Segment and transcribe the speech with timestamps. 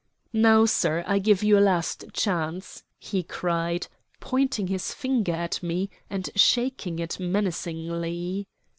[0.33, 3.85] "Now, sir, I give you a last chance," he cried,
[4.19, 8.47] pointing his finger at me and shaking it menacingly.